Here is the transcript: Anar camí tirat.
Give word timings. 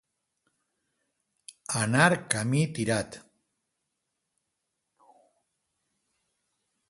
Anar 1.81 2.07
camí 2.31 2.63
tirat. 2.79 3.19